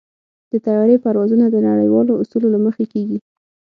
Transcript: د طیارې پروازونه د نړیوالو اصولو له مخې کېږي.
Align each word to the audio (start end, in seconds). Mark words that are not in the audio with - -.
د 0.51 0.53
طیارې 0.65 0.95
پروازونه 1.03 1.45
د 1.49 1.55
نړیوالو 1.69 2.19
اصولو 2.21 2.47
له 2.55 2.59
مخې 2.65 2.85
کېږي. 2.93 3.17